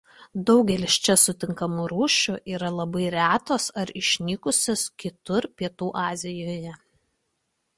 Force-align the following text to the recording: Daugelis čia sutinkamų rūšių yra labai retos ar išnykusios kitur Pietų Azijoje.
Daugelis 0.45 0.95
čia 1.07 1.15
sutinkamų 1.23 1.83
rūšių 1.91 2.37
yra 2.53 2.71
labai 2.77 3.03
retos 3.17 3.67
ar 3.83 3.93
išnykusios 4.01 4.87
kitur 5.05 5.49
Pietų 5.61 5.91
Azijoje. 6.07 6.75